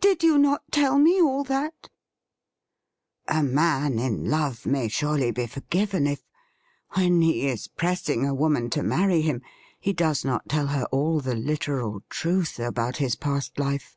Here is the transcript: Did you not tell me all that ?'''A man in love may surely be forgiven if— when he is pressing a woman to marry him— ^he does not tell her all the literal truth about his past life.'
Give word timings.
Did 0.00 0.24
you 0.24 0.38
not 0.38 0.64
tell 0.72 0.98
me 0.98 1.22
all 1.22 1.44
that 1.44 1.88
?'''A 3.38 3.44
man 3.44 4.00
in 4.00 4.28
love 4.28 4.66
may 4.66 4.88
surely 4.88 5.30
be 5.30 5.46
forgiven 5.46 6.04
if— 6.08 6.20
when 6.96 7.20
he 7.22 7.46
is 7.46 7.68
pressing 7.68 8.26
a 8.26 8.34
woman 8.34 8.70
to 8.70 8.82
marry 8.82 9.20
him— 9.20 9.40
^he 9.86 9.94
does 9.94 10.24
not 10.24 10.48
tell 10.48 10.66
her 10.66 10.86
all 10.86 11.20
the 11.20 11.36
literal 11.36 12.02
truth 12.10 12.58
about 12.58 12.96
his 12.96 13.14
past 13.14 13.56
life.' 13.60 13.96